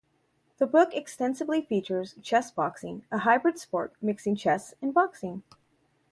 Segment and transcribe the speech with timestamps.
[0.57, 5.43] The book extensively features chess boxing, a hybrid sport mixing chess and boxing.